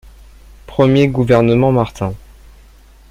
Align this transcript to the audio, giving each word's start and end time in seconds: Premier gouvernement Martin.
Premier 0.65 1.09
gouvernement 1.09 1.71
Martin. 1.71 2.15